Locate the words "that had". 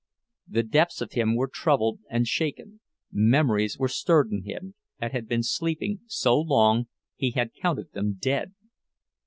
4.99-5.27